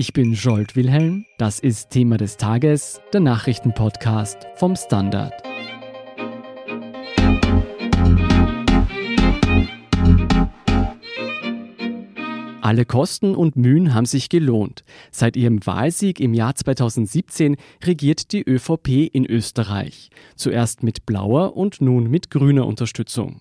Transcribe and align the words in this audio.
Ich 0.00 0.12
bin 0.12 0.32
Jolt 0.32 0.76
Wilhelm. 0.76 1.26
Das 1.38 1.58
ist 1.58 1.90
Thema 1.90 2.18
des 2.18 2.36
Tages, 2.36 3.00
der 3.12 3.18
Nachrichtenpodcast 3.18 4.46
vom 4.54 4.76
Standard. 4.76 5.32
Alle 12.60 12.84
Kosten 12.84 13.34
und 13.34 13.56
Mühen 13.56 13.92
haben 13.92 14.06
sich 14.06 14.28
gelohnt. 14.28 14.84
Seit 15.10 15.36
ihrem 15.36 15.66
Wahlsieg 15.66 16.20
im 16.20 16.32
Jahr 16.32 16.54
2017 16.54 17.56
regiert 17.82 18.30
die 18.30 18.48
ÖVP 18.48 19.12
in 19.12 19.26
Österreich. 19.26 20.10
Zuerst 20.36 20.84
mit 20.84 21.06
blauer 21.06 21.56
und 21.56 21.80
nun 21.80 22.08
mit 22.08 22.30
grüner 22.30 22.68
Unterstützung. 22.68 23.40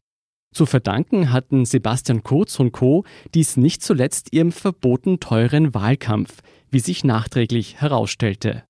Zu 0.58 0.66
verdanken 0.66 1.32
hatten 1.32 1.66
Sebastian 1.66 2.24
Kurz 2.24 2.60
und 2.60 2.72
Co. 2.72 3.04
dies 3.36 3.58
nicht 3.58 3.84
zuletzt 3.84 4.34
ihrem 4.34 4.52
verboten 4.52 5.20
teuren 5.20 5.76
Wahlkampf, 5.76 6.42
wie 6.72 6.80
sich 6.80 7.04
nachträglich 7.04 7.80
herausstellte. 7.80 8.64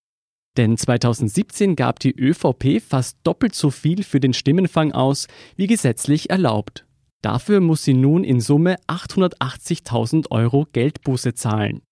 Denn 0.57 0.75
2017 0.75 1.77
gab 1.77 2.01
die 2.01 2.13
ÖVP 2.13 2.81
fast 2.85 3.19
doppelt 3.23 3.55
so 3.55 3.71
viel 3.71 4.03
für 4.03 4.19
den 4.19 4.33
Stimmenfang 4.33 4.91
aus, 4.91 5.27
wie 5.55 5.67
gesetzlich 5.67 6.29
erlaubt. 6.29 6.85
Dafür 7.21 7.61
muss 7.61 7.85
sie 7.85 7.93
nun 7.93 8.25
in 8.25 8.41
Summe 8.41 8.75
880.000 8.87 10.29
Euro 10.29 10.67
Geldbuße 10.73 11.35
zahlen. 11.35 11.83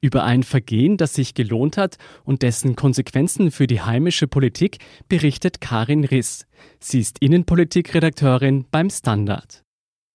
Über 0.00 0.24
ein 0.24 0.42
Vergehen, 0.42 0.96
das 0.96 1.14
sich 1.14 1.34
gelohnt 1.34 1.76
hat 1.76 1.96
und 2.24 2.42
dessen 2.42 2.76
Konsequenzen 2.76 3.50
für 3.50 3.66
die 3.66 3.80
heimische 3.80 4.28
Politik 4.28 4.78
berichtet 5.08 5.60
Karin 5.60 6.04
Riss. 6.04 6.46
Sie 6.80 7.00
ist 7.00 7.18
Innenpolitikredakteurin 7.20 8.66
beim 8.70 8.90
Standard. 8.90 9.62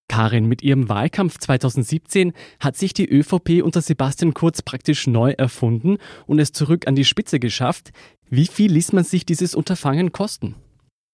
Karin, 0.08 0.46
mit 0.46 0.62
ihrem 0.62 0.90
Wahlkampf 0.90 1.40
2017 1.40 2.34
hat 2.60 2.76
sich 2.76 2.94
die 2.94 3.10
ÖVP 3.10 3.64
unter 3.64 3.82
Sebastian 3.82 4.34
Kurz 4.34 4.62
praktisch 4.62 5.08
neu 5.08 5.32
erfunden 5.32 5.98
und 6.28 6.40
es 6.40 6.52
zurück 6.52 6.86
an 6.86 6.96
die 6.96 7.06
Spitze 7.06 7.40
geschafft. 7.40 7.92
Wie 8.30 8.48
viel 8.48 8.74
ließ 8.74 8.92
man 8.92 9.06
sich 9.06 9.26
dieses 9.26 9.56
Unterfangen 9.56 10.12
kosten? 10.12 10.56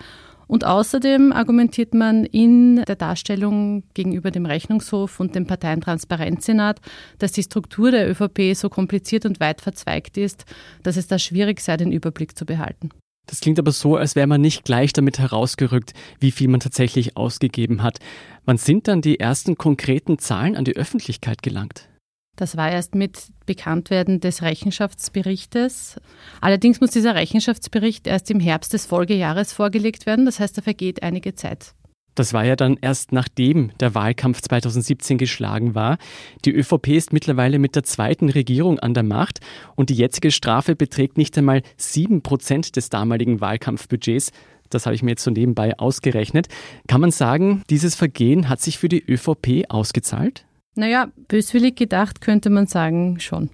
Und 0.52 0.66
außerdem 0.66 1.32
argumentiert 1.32 1.94
man 1.94 2.26
in 2.26 2.84
der 2.84 2.98
Darstellung 2.98 3.84
gegenüber 3.94 4.32
dem 4.32 4.46
Rechnungshof 4.46 5.22
und 5.22 5.34
dem 5.34 5.48
Parteientransparenzsenat, 5.48 6.82
dass 7.20 7.32
die 7.32 7.44
Struktur 7.44 7.90
der 7.90 8.10
ÖVP 8.12 8.54
so 8.54 8.68
kompliziert 8.68 9.26
und 9.26 9.40
weit 9.40 9.62
verzweigt 9.62 10.18
ist, 10.18 10.44
dass 10.84 10.98
es 10.98 11.08
da 11.08 11.20
schwierig 11.20 11.62
sei, 11.62 11.78
den 11.78 11.94
Überblick 11.94 12.38
zu 12.38 12.46
behalten. 12.46 12.90
Das 13.28 13.40
klingt 13.40 13.60
aber 13.60 13.72
so, 13.72 13.96
als 13.96 14.18
wäre 14.18 14.28
man 14.28 14.42
nicht 14.42 14.66
gleich 14.66 14.92
damit 14.92 15.20
herausgerückt, 15.20 15.94
wie 16.20 16.32
viel 16.32 16.50
man 16.50 16.60
tatsächlich 16.60 17.16
ausgegeben 17.16 17.82
hat. 17.82 18.00
Wann 18.44 18.58
sind 18.58 18.90
dann 18.90 19.02
die 19.02 19.22
ersten 19.22 19.58
konkreten 19.58 20.20
Zahlen 20.20 20.58
an 20.58 20.66
die 20.66 20.76
Öffentlichkeit 20.76 21.44
gelangt? 21.44 21.88
Das 22.36 22.58
war 22.58 22.72
erst 22.72 22.96
mit 22.96 23.32
Bekanntwerden 23.46 24.20
des 24.20 24.42
Rechenschaftsberichtes. 24.42 26.00
Allerdings 26.40 26.82
muss 26.82 26.92
dieser 26.92 27.16
Rechenschaftsbericht 27.16 28.08
erst 28.08 28.32
im 28.32 28.40
Herbst 28.40 28.74
des 28.74 28.86
Folgejahres 28.86 29.54
vorgelegt 29.54 30.06
werden. 30.06 30.26
Das 30.26 30.40
heißt, 30.40 30.58
da 30.58 30.62
vergeht 30.62 31.04
einige 31.04 31.36
Zeit. 31.36 31.76
Das 32.16 32.34
war 32.34 32.44
ja 32.44 32.56
dann 32.56 32.78
erst 32.82 33.14
nachdem 33.14 33.72
der 33.80 33.96
Wahlkampf 33.96 34.42
2017 34.42 35.18
geschlagen 35.18 35.76
war. 35.76 35.98
Die 36.44 36.52
ÖVP 36.52 36.90
ist 36.90 37.14
mittlerweile 37.14 37.58
mit 37.58 37.76
der 37.76 37.84
zweiten 37.84 38.30
Regierung 38.30 38.80
an 38.80 38.94
der 38.94 39.04
Macht 39.04 39.40
und 39.76 39.90
die 39.90 39.96
jetzige 39.96 40.32
Strafe 40.32 40.76
beträgt 40.76 41.18
nicht 41.18 41.38
einmal 41.38 41.62
sieben 41.78 42.22
Prozent 42.22 42.76
des 42.76 42.90
damaligen 42.90 43.40
Wahlkampfbudgets. 43.40 44.32
Das 44.70 44.86
habe 44.86 44.96
ich 44.96 45.04
mir 45.04 45.12
jetzt 45.12 45.24
so 45.24 45.32
nebenbei 45.32 45.78
ausgerechnet. 45.80 46.48
Kann 46.88 47.02
man 47.02 47.12
sagen, 47.12 47.64
dieses 47.70 47.96
Vergehen 47.96 48.50
hat 48.50 48.62
sich 48.62 48.78
für 48.78 48.90
die 48.90 49.04
ÖVP 49.04 49.70
ausgezahlt? 49.70 50.46
Naja, 50.76 51.12
böswillig 51.28 51.76
gedacht 51.76 52.22
könnte 52.22 52.50
man 52.50 52.66
sagen 52.66 53.20
schon. 53.20 53.50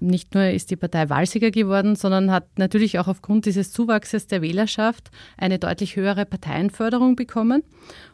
Nicht 0.00 0.34
nur 0.34 0.44
ist 0.44 0.70
die 0.70 0.76
Partei 0.76 1.08
Wahlsieger 1.08 1.50
geworden, 1.50 1.96
sondern 1.96 2.30
hat 2.30 2.58
natürlich 2.58 2.98
auch 2.98 3.08
aufgrund 3.08 3.46
dieses 3.46 3.72
Zuwachses 3.72 4.26
der 4.26 4.42
Wählerschaft 4.42 5.10
eine 5.38 5.58
deutlich 5.58 5.96
höhere 5.96 6.26
Parteienförderung 6.26 7.16
bekommen. 7.16 7.62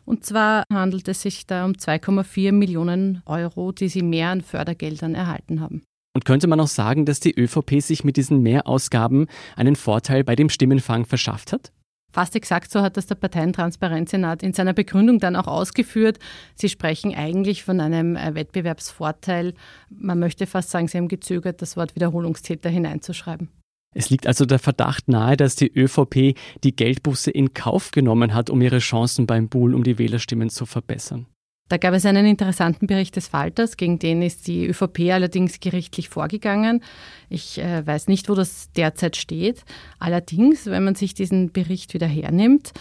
Und 0.04 0.24
zwar 0.24 0.64
handelt 0.72 1.08
es 1.08 1.22
sich 1.22 1.46
da 1.46 1.64
um 1.64 1.72
2,4 1.72 2.52
Millionen 2.52 3.22
Euro, 3.26 3.72
die 3.72 3.88
sie 3.88 4.02
mehr 4.02 4.28
an 4.28 4.42
Fördergeldern 4.42 5.14
erhalten 5.14 5.60
haben. 5.60 5.82
Und 6.14 6.26
könnte 6.26 6.46
man 6.46 6.60
auch 6.60 6.68
sagen, 6.68 7.06
dass 7.06 7.20
die 7.20 7.34
ÖVP 7.34 7.80
sich 7.80 8.04
mit 8.04 8.18
diesen 8.18 8.42
Mehrausgaben 8.42 9.28
einen 9.56 9.76
Vorteil 9.76 10.24
bei 10.24 10.36
dem 10.36 10.50
Stimmenfang 10.50 11.06
verschafft 11.06 11.52
hat? 11.52 11.72
Fast 12.12 12.36
exakt 12.36 12.70
so 12.70 12.82
hat 12.82 12.96
das 12.96 13.06
der 13.06 13.14
Parteientransparenzsenat 13.14 14.42
in 14.42 14.52
seiner 14.52 14.74
Begründung 14.74 15.18
dann 15.18 15.34
auch 15.34 15.46
ausgeführt. 15.46 16.18
Sie 16.54 16.68
sprechen 16.68 17.14
eigentlich 17.14 17.64
von 17.64 17.80
einem 17.80 18.16
äh, 18.16 18.34
Wettbewerbsvorteil. 18.34 19.54
Man 19.88 20.18
möchte 20.18 20.46
fast 20.46 20.70
sagen, 20.70 20.88
sie 20.88 20.98
haben 20.98 21.08
gezögert, 21.08 21.62
das 21.62 21.76
Wort 21.76 21.94
Wiederholungstäter 21.94 22.68
hineinzuschreiben. 22.68 23.48
Es 23.94 24.10
liegt 24.10 24.26
also 24.26 24.46
der 24.46 24.58
Verdacht 24.58 25.08
nahe, 25.08 25.36
dass 25.36 25.54
die 25.54 25.70
ÖVP 25.70 26.34
die 26.64 26.76
Geldbuße 26.76 27.30
in 27.30 27.52
Kauf 27.54 27.90
genommen 27.90 28.34
hat, 28.34 28.48
um 28.48 28.60
ihre 28.62 28.78
Chancen 28.78 29.26
beim 29.26 29.48
Buhl 29.48 29.74
um 29.74 29.82
die 29.82 29.98
Wählerstimmen 29.98 30.50
zu 30.50 30.66
verbessern. 30.66 31.26
Da 31.72 31.78
gab 31.78 31.94
es 31.94 32.04
einen 32.04 32.26
interessanten 32.26 32.86
Bericht 32.86 33.16
des 33.16 33.28
Falters, 33.28 33.78
gegen 33.78 33.98
den 33.98 34.20
ist 34.20 34.46
die 34.46 34.66
ÖVP 34.66 35.10
allerdings 35.10 35.58
gerichtlich 35.58 36.10
vorgegangen. 36.10 36.82
Ich 37.30 37.58
äh, 37.58 37.86
weiß 37.86 38.08
nicht, 38.08 38.28
wo 38.28 38.34
das 38.34 38.70
derzeit 38.72 39.16
steht. 39.16 39.64
Allerdings, 39.98 40.66
wenn 40.66 40.84
man 40.84 40.96
sich 40.96 41.14
diesen 41.14 41.50
Bericht 41.50 41.94
wieder 41.94 42.06
hernimmt, 42.06 42.72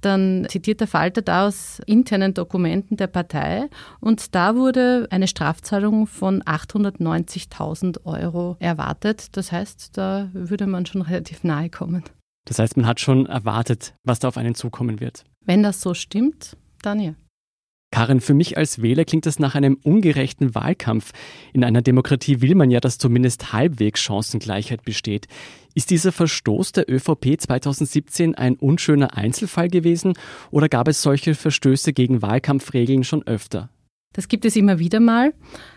dann 0.00 0.48
zitiert 0.48 0.80
der 0.80 0.88
Falter 0.88 1.22
da 1.22 1.46
aus 1.46 1.80
internen 1.86 2.34
Dokumenten 2.34 2.96
der 2.96 3.06
Partei 3.06 3.68
und 4.00 4.34
da 4.34 4.56
wurde 4.56 5.06
eine 5.10 5.28
Strafzahlung 5.28 6.08
von 6.08 6.42
890.000 6.42 8.04
Euro 8.04 8.56
erwartet. 8.58 9.36
Das 9.36 9.52
heißt, 9.52 9.96
da 9.96 10.28
würde 10.32 10.66
man 10.66 10.86
schon 10.86 11.02
relativ 11.02 11.44
nahe 11.44 11.70
kommen. 11.70 12.02
Das 12.48 12.58
heißt, 12.58 12.76
man 12.76 12.88
hat 12.88 12.98
schon 12.98 13.26
erwartet, 13.26 13.94
was 14.02 14.18
da 14.18 14.26
auf 14.26 14.36
einen 14.36 14.56
zukommen 14.56 14.98
wird. 14.98 15.22
Wenn 15.44 15.62
das 15.62 15.80
so 15.80 15.94
stimmt, 15.94 16.56
dann 16.82 16.98
ja. 16.98 17.14
Karin, 17.90 18.20
für 18.20 18.34
mich 18.34 18.56
als 18.56 18.82
Wähler 18.82 19.04
klingt 19.04 19.26
das 19.26 19.40
nach 19.40 19.56
einem 19.56 19.76
ungerechten 19.82 20.54
Wahlkampf. 20.54 21.10
In 21.52 21.64
einer 21.64 21.82
Demokratie 21.82 22.40
will 22.40 22.54
man 22.54 22.70
ja, 22.70 22.78
dass 22.78 22.98
zumindest 22.98 23.52
halbwegs 23.52 24.00
Chancengleichheit 24.00 24.84
besteht. 24.84 25.26
Ist 25.74 25.90
dieser 25.90 26.12
Verstoß 26.12 26.72
der 26.72 26.90
ÖVP 26.90 27.40
2017 27.40 28.36
ein 28.36 28.54
unschöner 28.56 29.16
Einzelfall 29.16 29.68
gewesen 29.68 30.14
oder 30.50 30.68
gab 30.68 30.86
es 30.86 31.02
solche 31.02 31.34
Verstöße 31.34 31.92
gegen 31.92 32.22
Wahlkampfregeln 32.22 33.02
schon 33.02 33.26
öfter? 33.26 33.70
Das 34.12 34.28
gibt 34.28 34.44
es 34.44 34.56
immer 34.56 34.80
wieder 34.80 34.98
mal, 34.98 35.32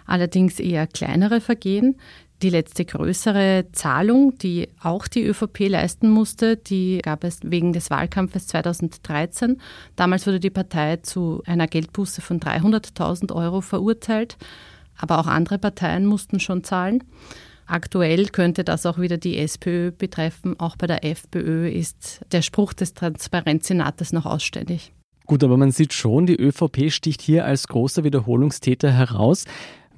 allerdings 0.06 0.60
eher 0.60 0.88
kleinere 0.88 1.40
Vergehen. 1.40 1.98
Die 2.44 2.50
letzte 2.50 2.84
größere 2.84 3.68
Zahlung, 3.72 4.38
die 4.38 4.68
auch 4.82 5.08
die 5.08 5.24
ÖVP 5.24 5.70
leisten 5.70 6.10
musste, 6.10 6.58
die 6.58 7.00
gab 7.02 7.24
es 7.24 7.40
wegen 7.42 7.72
des 7.72 7.90
Wahlkampfes 7.90 8.48
2013. 8.48 9.62
Damals 9.96 10.28
wurde 10.28 10.42
die 10.42 10.50
Partei 10.50 10.98
zu 10.98 11.42
einer 11.46 11.68
Geldbuße 11.68 12.20
von 12.20 12.42
300.000 12.42 13.34
Euro 13.34 13.62
verurteilt, 13.62 14.36
aber 14.98 15.20
auch 15.20 15.28
andere 15.28 15.58
Parteien 15.58 16.06
mussten 16.06 16.42
schon 16.42 16.66
zahlen. 16.66 17.06
Aktuell 17.66 18.26
könnte 18.26 18.66
das 18.66 18.86
auch 18.86 19.00
wieder 19.00 19.18
die 19.18 19.38
SPÖ 19.38 19.92
betreffen. 19.92 20.60
Auch 20.60 20.76
bei 20.76 20.88
der 20.88 21.06
FPÖ 21.06 21.70
ist 21.70 22.26
der 22.34 22.42
Spruch 22.42 22.74
des 22.74 22.94
Transparenzsenates 22.94 24.12
noch 24.12 24.26
ausständig. 24.26 24.92
Gut, 25.26 25.42
aber 25.46 25.56
man 25.56 25.72
sieht 25.72 25.94
schon, 25.94 26.26
die 26.26 26.36
ÖVP 26.36 26.92
sticht 26.92 27.22
hier 27.22 27.46
als 27.46 27.70
großer 27.70 28.04
Wiederholungstäter 28.04 28.92
heraus. 28.92 29.46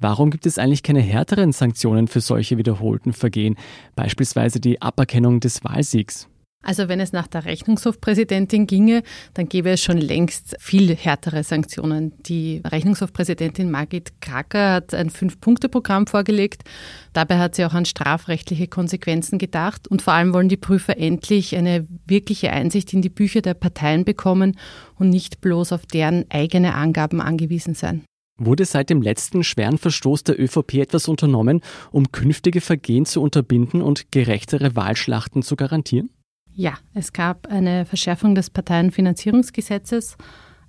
Warum 0.00 0.30
gibt 0.30 0.46
es 0.46 0.58
eigentlich 0.58 0.82
keine 0.82 1.00
härteren 1.00 1.52
Sanktionen 1.52 2.08
für 2.08 2.20
solche 2.20 2.58
wiederholten 2.58 3.12
Vergehen, 3.12 3.56
beispielsweise 3.94 4.60
die 4.60 4.82
Aberkennung 4.82 5.40
des 5.40 5.64
Wahlsiegs? 5.64 6.28
Also 6.66 6.88
wenn 6.88 6.98
es 6.98 7.12
nach 7.12 7.28
der 7.28 7.44
Rechnungshofpräsidentin 7.44 8.66
ginge, 8.66 9.04
dann 9.34 9.48
gäbe 9.48 9.70
es 9.70 9.80
schon 9.80 9.98
längst 9.98 10.56
viel 10.58 10.96
härtere 10.96 11.44
Sanktionen. 11.44 12.12
Die 12.24 12.60
Rechnungshofpräsidentin 12.64 13.70
Margit 13.70 14.20
Kracker 14.20 14.72
hat 14.72 14.92
ein 14.92 15.10
Fünf-Punkte-Programm 15.10 16.08
vorgelegt. 16.08 16.64
Dabei 17.12 17.38
hat 17.38 17.54
sie 17.54 17.64
auch 17.64 17.74
an 17.74 17.84
strafrechtliche 17.84 18.66
Konsequenzen 18.66 19.38
gedacht. 19.38 19.86
Und 19.86 20.02
vor 20.02 20.14
allem 20.14 20.34
wollen 20.34 20.48
die 20.48 20.56
Prüfer 20.56 20.98
endlich 20.98 21.54
eine 21.54 21.86
wirkliche 22.04 22.50
Einsicht 22.50 22.92
in 22.92 23.00
die 23.00 23.10
Bücher 23.10 23.42
der 23.42 23.54
Parteien 23.54 24.04
bekommen 24.04 24.58
und 24.96 25.08
nicht 25.08 25.40
bloß 25.40 25.70
auf 25.70 25.86
deren 25.86 26.24
eigene 26.30 26.74
Angaben 26.74 27.20
angewiesen 27.20 27.74
sein. 27.74 28.02
Wurde 28.38 28.66
seit 28.66 28.90
dem 28.90 29.00
letzten 29.00 29.44
schweren 29.44 29.78
Verstoß 29.78 30.24
der 30.24 30.38
ÖVP 30.38 30.74
etwas 30.74 31.08
unternommen, 31.08 31.62
um 31.90 32.12
künftige 32.12 32.60
Vergehen 32.60 33.06
zu 33.06 33.22
unterbinden 33.22 33.80
und 33.80 34.12
gerechtere 34.12 34.76
Wahlschlachten 34.76 35.42
zu 35.42 35.56
garantieren? 35.56 36.10
Ja, 36.52 36.74
es 36.94 37.12
gab 37.12 37.46
eine 37.48 37.86
Verschärfung 37.86 38.34
des 38.34 38.50
Parteienfinanzierungsgesetzes. 38.50 40.16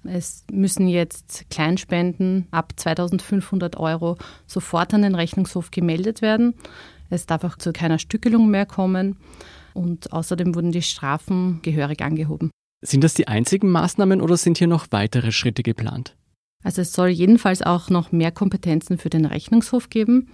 Es 0.03 0.45
müssen 0.51 0.87
jetzt 0.87 1.49
Kleinspenden 1.49 2.47
ab 2.51 2.73
2500 2.77 3.77
Euro 3.77 4.17
sofort 4.45 4.93
an 4.93 5.01
den 5.01 5.15
Rechnungshof 5.15 5.71
gemeldet 5.71 6.21
werden. 6.21 6.53
Es 7.09 7.25
darf 7.25 7.43
auch 7.43 7.57
zu 7.57 7.73
keiner 7.73 7.99
Stückelung 7.99 8.49
mehr 8.49 8.65
kommen. 8.65 9.17
Und 9.73 10.11
außerdem 10.13 10.55
wurden 10.55 10.71
die 10.71 10.81
Strafen 10.81 11.59
gehörig 11.61 12.01
angehoben. 12.01 12.49
Sind 12.81 13.03
das 13.03 13.13
die 13.13 13.27
einzigen 13.27 13.69
Maßnahmen 13.69 14.21
oder 14.21 14.37
sind 14.37 14.57
hier 14.57 14.67
noch 14.67 14.87
weitere 14.91 15.31
Schritte 15.31 15.63
geplant? 15.63 16.15
Also 16.67 16.81
es 16.81 16.91
soll 16.91 17.07
jedenfalls 17.07 17.61
auch 17.61 17.89
noch 17.89 18.11
mehr 18.11 18.29
Kompetenzen 18.29 18.97
für 18.97 19.09
den 19.09 19.23
Rechnungshof 19.23 19.89
geben. 19.89 20.27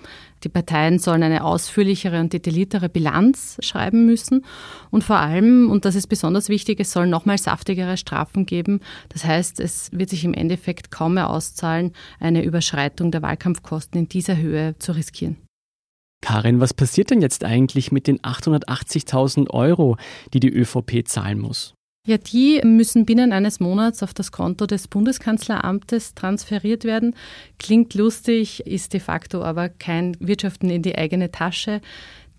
Die 0.44 0.50
Parteien 0.50 0.98
sollen 0.98 1.22
eine 1.22 1.44
ausführlichere 1.44 2.20
und 2.20 2.34
detailliertere 2.34 2.90
Bilanz 2.90 3.58
schreiben 3.60 4.08
müssen. 4.08 4.44
Und 4.90 5.04
vor 5.04 5.18
allem, 5.18 5.70
und 5.70 5.86
das 5.86 5.94
ist 5.94 6.08
besonders 6.08 6.50
wichtig, 6.50 6.80
es 6.80 6.92
soll 6.92 7.06
nochmal 7.06 7.38
saftigere 7.38 7.98
Strafen 7.98 8.48
geben. 8.48 8.80
Das 9.10 9.26
heißt, 9.26 9.60
es 9.60 9.92
wird 9.92 10.10
sich 10.10 10.26
im 10.26 10.34
Endeffekt 10.34 10.90
kaum 10.90 11.14
mehr 11.14 11.30
auszahlen, 11.30 11.92
eine 12.20 12.44
Überschreitung 12.44 13.12
der 13.12 13.22
Wahlkampfkosten 13.22 14.00
in 14.00 14.10
dieser 14.10 14.36
Höhe 14.36 14.76
zu 14.80 14.94
riskieren. 14.94 15.38
Karin, 16.22 16.60
was 16.60 16.74
passiert 16.74 17.12
denn 17.12 17.22
jetzt 17.22 17.44
eigentlich 17.44 17.92
mit 17.92 18.08
den 18.08 18.18
880.000 18.22 19.52
Euro, 19.52 19.98
die 20.34 20.40
die 20.40 20.52
ÖVP 20.52 21.08
zahlen 21.08 21.38
muss? 21.38 21.76
Ja, 22.06 22.18
die 22.18 22.60
müssen 22.66 23.06
binnen 23.06 23.32
eines 23.32 23.62
Monats 23.62 24.04
auf 24.04 24.14
das 24.14 24.34
Konto 24.34 24.66
des 24.66 24.90
Bundeskanzleramtes 24.90 26.16
transferiert 26.16 26.84
werden. 26.84 27.16
Klingt 27.60 27.94
lustig, 27.94 28.68
ist 28.68 28.92
de 28.92 29.00
facto 29.00 29.42
aber 29.42 29.70
kein 29.70 30.18
Wirtschaften 30.20 30.70
in 30.70 30.82
die 30.82 30.98
eigene 30.98 31.32
Tasche. 31.32 31.80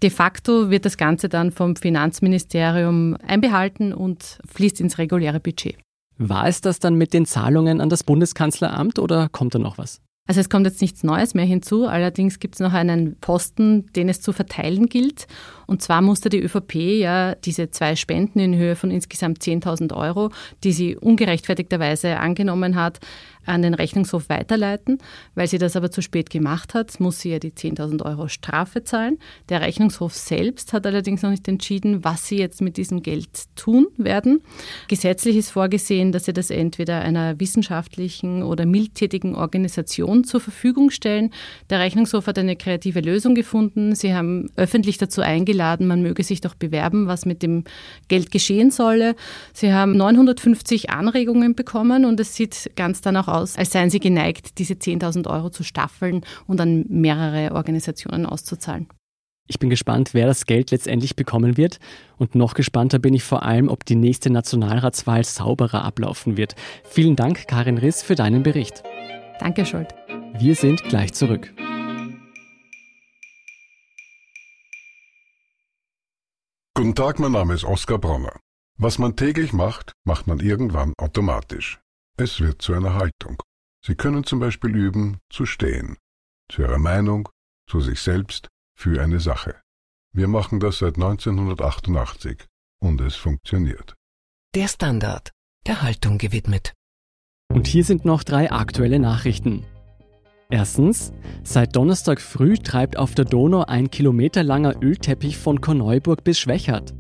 De 0.03 0.11
facto 0.11 0.69
wird 0.69 0.85
das 0.85 0.99
Ganze 0.99 1.31
dann 1.31 1.51
vom 1.51 1.77
Finanzministerium 1.77 3.17
einbehalten 3.27 3.95
und 3.95 4.39
fließt 4.47 4.83
ins 4.83 4.99
reguläre 4.99 5.41
Budget. 5.41 5.79
War 6.19 6.47
es 6.47 6.61
das 6.61 6.79
dann 6.79 6.97
mit 6.97 7.15
den 7.15 7.25
Zahlungen 7.25 7.81
an 7.81 7.89
das 7.89 8.05
Bundeskanzleramt 8.05 8.99
oder 8.99 9.31
kommt 9.31 9.55
da 9.55 9.59
noch 9.59 9.79
was? 9.79 10.03
Also 10.27 10.41
es 10.41 10.49
kommt 10.49 10.65
jetzt 10.67 10.81
nichts 10.81 11.05
Neues 11.05 11.35
mehr 11.35 11.45
hinzu, 11.45 11.87
allerdings 11.87 12.39
gibt 12.39 12.55
es 12.55 12.61
noch 12.61 12.73
einen 12.73 13.17
Posten, 13.21 13.93
den 13.93 14.09
es 14.09 14.23
zu 14.23 14.33
verteilen 14.33 14.87
gilt. 14.87 15.27
Und 15.67 15.83
zwar 15.83 16.01
musste 16.01 16.31
die 16.31 16.43
ÖVP 16.43 16.75
ja 16.99 17.35
diese 17.35 17.71
zwei 17.71 17.95
Spenden 17.95 18.39
in 18.39 18.57
Höhe 18.57 18.75
von 18.75 18.91
insgesamt 18.91 19.41
10.000 19.41 19.95
Euro, 19.95 20.31
die 20.63 20.73
sie 20.73 20.97
ungerechtfertigterweise 20.97 22.19
angenommen 22.21 22.75
hat, 22.75 23.01
an 23.47 23.63
den 23.63 23.75
Rechnungshof 23.75 24.29
weiterleiten. 24.29 24.99
Weil 25.35 25.49
sie 25.49 25.59
das 25.59 25.77
aber 25.77 25.91
zu 25.91 26.03
spät 26.03 26.31
gemacht 26.31 26.75
hat, 26.75 26.99
muss 27.01 27.21
sie 27.21 27.31
ja 27.31 27.39
die 27.39 27.53
10.000 27.53 28.05
Euro 28.05 28.29
Strafe 28.29 28.85
zahlen. 28.85 29.19
Der 29.49 29.61
Rechnungshof 29.61 30.15
selbst 30.15 30.73
hat 30.73 30.87
allerdings 30.87 31.23
noch 31.23 31.31
nicht 31.31 31.49
entschieden, 31.49 32.05
was 32.05 32.27
sie 32.29 32.39
jetzt 32.39 32.61
mit 32.61 32.77
diesem 32.77 33.03
Geld 33.03 33.29
tun 33.57 33.87
werden. 33.97 34.43
Gesetzlich 34.89 35.37
ist 35.37 35.51
vorgesehen, 35.51 36.13
dass 36.13 36.25
sie 36.25 36.33
das 36.33 36.51
entweder 36.51 37.01
einer 37.01 37.39
wissenschaftlichen 37.41 38.43
oder 38.43 38.67
mildtätigen 38.67 39.35
Organisation 39.35 40.25
zur 40.25 40.41
Verfügung 40.41 40.91
stellen. 40.91 41.31
Der 41.71 41.81
Rechnungshof 41.81 42.27
hat 42.27 42.39
eine 42.39 42.57
kreative 42.57 43.01
Lösung 43.01 43.35
gefunden. 43.35 43.95
Sie 43.95 44.15
haben 44.15 44.51
öffentlich 44.57 44.99
dazu 44.99 45.21
eingeladen, 45.21 45.87
man 45.87 46.03
möge 46.03 46.23
sich 46.23 46.41
doch 46.41 46.55
bewerben, 46.55 47.07
was 47.07 47.27
mit 47.27 47.43
dem 47.43 47.65
Geld 48.09 48.31
geschehen 48.31 48.71
solle. 48.71 49.17
Sie 49.53 49.73
haben 49.73 49.97
950 49.97 50.91
Anregungen 50.91 51.55
bekommen 51.55 52.05
und 52.05 52.21
es 52.21 52.35
sieht 52.35 52.71
ganz 52.77 53.01
danach 53.01 53.29
aus, 53.29 53.34
als 53.35 53.71
seien 53.71 53.91
sie 53.91 54.01
geneigt, 54.01 54.59
diese 54.59 54.75
10.000 54.75 55.29
Euro 55.29 55.51
zu 55.51 55.63
staffeln 55.63 56.25
und 56.47 56.61
an 56.61 56.85
mehrere 56.89 57.55
Organisationen 57.55 58.27
auszuzahlen. 58.27 58.89
Ich 59.47 59.59
bin 59.59 59.69
gespannt, 59.69 60.15
wer 60.15 60.27
das 60.27 60.47
Geld 60.47 60.71
letztendlich 60.71 61.17
bekommen 61.17 61.59
wird. 61.59 61.79
Und 62.17 62.35
noch 62.35 62.55
gespannter 62.55 62.99
bin 62.99 63.13
ich 63.13 63.25
vor 63.25 63.43
allem, 63.43 63.69
ob 63.69 63.85
die 63.85 63.95
nächste 63.95 64.31
Nationalratswahl 64.31 65.23
sauberer 65.25 65.85
ablaufen 65.85 66.39
wird. 66.39 66.55
Vielen 66.85 67.15
Dank, 67.15 67.47
Karin 67.47 67.77
Riss, 67.77 68.03
für 68.03 68.15
deinen 68.15 68.43
Bericht. 68.43 68.83
Danke, 69.41 69.67
Schuld. 69.67 69.89
Wir 70.39 70.55
sind 70.55 70.83
gleich 70.85 71.13
zurück. 71.13 71.53
Guten 76.77 76.95
Tag, 76.95 77.19
mein 77.19 77.33
Name 77.33 77.55
ist 77.55 77.65
Oskar 77.65 77.99
Bronner. 77.99 78.41
Was 78.79 78.99
man 78.99 79.15
täglich 79.15 79.53
macht, 79.53 79.93
macht 80.05 80.27
man 80.27 80.41
irgendwann 80.41 80.93
automatisch. 80.99 81.84
Es 82.17 82.41
wird 82.41 82.63
zu 82.63 82.75
einer 82.75 82.95
Haltung. 82.95 83.43
Sie 83.85 83.97
können 83.97 84.23
zum 84.23 84.39
Beispiel 84.39 84.75
üben, 84.75 85.19
zu 85.31 85.47
stehen. 85.47 85.97
Zu 86.49 86.63
Ihrer 86.63 86.79
Meinung, 86.79 87.29
zu 87.69 87.81
sich 87.81 88.01
selbst, 88.01 88.49
für 88.79 89.03
eine 89.03 89.19
Sache. 89.19 89.61
Wir 90.13 90.29
machen 90.29 90.61
das 90.61 90.79
seit 90.79 90.95
1988 90.95 92.47
und 92.81 93.01
es 93.01 93.17
funktioniert. 93.17 93.95
Der 94.55 94.69
Standard, 94.69 95.33
der 95.67 95.83
Haltung 95.83 96.19
gewidmet. 96.19 96.73
Und 97.53 97.67
hier 97.67 97.85
sind 97.85 98.05
noch 98.05 98.23
drei 98.23 98.53
aktuelle 98.53 99.01
Nachrichten. 99.01 99.67
Erstens, 100.51 101.13
seit 101.43 101.75
Donnerstag 101.75 102.21
früh 102.21 102.57
treibt 102.59 102.97
auf 102.97 103.17
der 103.17 103.25
Donau 103.25 103.65
ein 103.65 103.91
kilometerlanger 103.91 104.81
Ölteppich 104.81 105.37
von 105.37 105.61
Korneuburg 105.61 106.23
bis 106.23 106.39
Schwächert. 106.39 106.95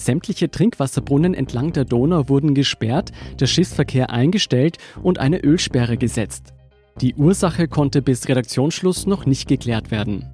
Sämtliche 0.00 0.50
Trinkwasserbrunnen 0.50 1.34
entlang 1.34 1.72
der 1.72 1.84
Donau 1.84 2.28
wurden 2.30 2.54
gesperrt, 2.54 3.12
der 3.38 3.46
Schiffsverkehr 3.46 4.08
eingestellt 4.08 4.78
und 5.02 5.18
eine 5.18 5.42
Ölsperre 5.44 5.98
gesetzt. 5.98 6.54
Die 7.02 7.14
Ursache 7.14 7.68
konnte 7.68 8.00
bis 8.00 8.26
Redaktionsschluss 8.26 9.06
noch 9.06 9.26
nicht 9.26 9.46
geklärt 9.46 9.90
werden. 9.90 10.26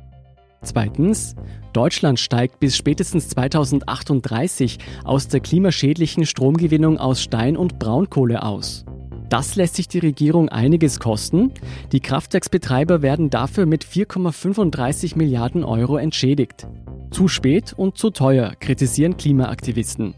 Zweitens, 0.62 1.34
Deutschland 1.72 2.20
steigt 2.20 2.60
bis 2.60 2.76
spätestens 2.76 3.28
2038 3.28 4.78
aus 5.04 5.26
der 5.26 5.40
klimaschädlichen 5.40 6.26
Stromgewinnung 6.26 6.98
aus 6.98 7.20
Stein- 7.20 7.56
und 7.56 7.80
Braunkohle 7.80 8.44
aus. 8.44 8.84
Das 9.28 9.56
lässt 9.56 9.76
sich 9.76 9.88
die 9.88 9.98
Regierung 9.98 10.48
einiges 10.48 11.00
kosten. 11.00 11.52
Die 11.92 12.00
Kraftwerksbetreiber 12.00 13.02
werden 13.02 13.30
dafür 13.30 13.66
mit 13.66 13.84
4,35 13.84 15.16
Milliarden 15.16 15.64
Euro 15.64 15.96
entschädigt. 15.96 16.66
Zu 17.10 17.28
spät 17.28 17.72
und 17.76 17.98
zu 17.98 18.10
teuer, 18.10 18.52
kritisieren 18.60 19.16
Klimaaktivisten. 19.16 20.14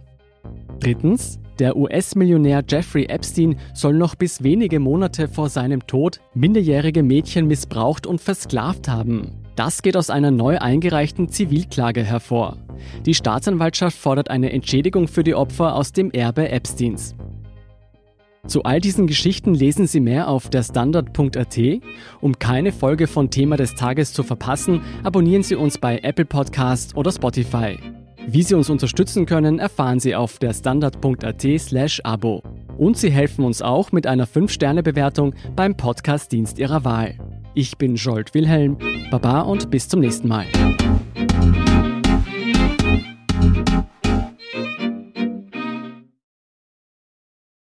Drittens, 0.80 1.38
der 1.58 1.76
US-Millionär 1.76 2.62
Jeffrey 2.68 3.06
Epstein 3.06 3.56
soll 3.74 3.94
noch 3.94 4.14
bis 4.14 4.42
wenige 4.44 4.78
Monate 4.78 5.26
vor 5.26 5.48
seinem 5.48 5.86
Tod 5.86 6.20
minderjährige 6.34 7.02
Mädchen 7.02 7.46
missbraucht 7.46 8.06
und 8.06 8.20
versklavt 8.20 8.88
haben. 8.88 9.32
Das 9.56 9.82
geht 9.82 9.96
aus 9.96 10.08
einer 10.08 10.30
neu 10.30 10.58
eingereichten 10.58 11.30
Zivilklage 11.30 12.04
hervor. 12.04 12.58
Die 13.06 13.14
Staatsanwaltschaft 13.14 13.98
fordert 13.98 14.30
eine 14.30 14.52
Entschädigung 14.52 15.08
für 15.08 15.24
die 15.24 15.34
Opfer 15.34 15.74
aus 15.74 15.92
dem 15.92 16.12
Erbe 16.12 16.48
Epsteins. 16.48 17.16
Zu 18.49 18.62
all 18.62 18.81
diesen 18.81 19.07
Geschichten 19.07 19.55
lesen 19.55 19.87
Sie 19.87 20.00
mehr 20.00 20.28
auf 20.28 20.49
derstandard.at. 20.49 21.59
Um 22.23 22.38
keine 22.38 22.73
Folge 22.73 23.07
von 23.07 23.31
Thema 23.31 23.59
des 23.59 23.75
Tages 23.75 24.14
zu 24.14 24.23
verpassen, 24.23 24.81
abonnieren 25.02 25.43
Sie 25.43 25.55
uns 25.55 25.76
bei 25.76 25.99
Apple 25.99 26.25
Podcast 26.25 26.97
oder 26.97 27.12
Spotify. 27.12 27.78
Wie 28.26 28.43
Sie 28.43 28.55
uns 28.55 28.71
unterstützen 28.71 29.26
können, 29.26 29.59
erfahren 29.59 30.00
Sie 30.00 30.14
auf 30.14 30.38
derstandard.at/slash 30.38 32.00
Abo. 32.05 32.43
Und 32.78 32.97
Sie 32.97 33.11
helfen 33.11 33.45
uns 33.45 33.61
auch 33.61 33.93
mit 33.93 34.07
einer 34.07 34.26
5-Sterne-Bewertung 34.26 35.35
beim 35.55 35.76
Podcast-Dienst 35.76 36.59
Ihrer 36.59 36.85
Wahl. 36.85 37.17
Ich 37.52 37.76
bin 37.76 37.97
Jolt 37.97 38.33
Wilhelm, 38.33 38.78
Baba 39.11 39.43
und 39.43 39.71
bis 39.71 39.88
zum 39.88 40.00
nächsten 40.00 40.28
Mal. 40.28 40.47